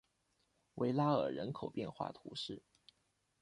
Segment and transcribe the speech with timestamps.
[0.73, 2.63] 维拉尔人口变化图示